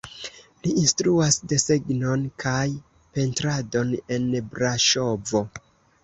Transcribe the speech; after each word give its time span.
Li 0.67 0.71
instruas 0.83 1.35
desegnon 1.51 2.23
kaj 2.43 2.63
pentradon 3.17 3.91
en 4.17 4.25
Braŝovo. 4.55 5.43